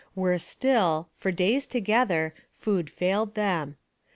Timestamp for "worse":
0.15-0.43